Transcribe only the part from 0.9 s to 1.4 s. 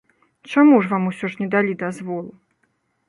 вам усё